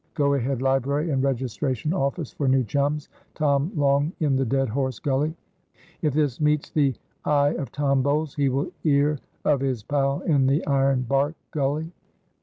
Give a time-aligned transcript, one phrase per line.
[0.15, 3.07] "Go ahead library and registration office for new chums.
[3.35, 5.35] Tom Long in the dead horse gully."
[6.01, 10.47] "If this meets the i of Tom Bowles he will ear of is pal in
[10.47, 11.91] the iron bark gully."